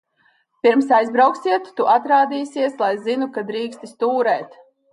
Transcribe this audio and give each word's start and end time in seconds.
Pirms 0.67 0.87
aizbrauksiet, 0.99 1.67
tu 1.81 1.87
atrādīsies, 1.97 2.73
lai 2.85 2.91
zinu, 3.05 3.31
ka 3.37 3.45
drīksti 3.53 3.95
stūrēt. 3.95 4.61